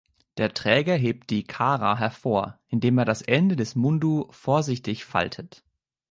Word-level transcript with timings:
Der 0.37 0.51
Träger 0.55 0.95
hebt 0.95 1.29
die 1.29 1.43
„Kara“ 1.43 1.95
hervor, 1.95 2.57
indem 2.69 2.97
er 2.97 3.05
das 3.05 3.21
Ende 3.21 3.55
des 3.55 3.75
Mundu 3.75 4.25
vorsichtig 4.31 5.05
faltet. 5.05 5.63